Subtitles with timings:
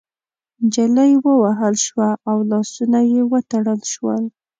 [0.65, 4.23] نجلۍ ووهل شوه او لاسونه يې وتړل شول.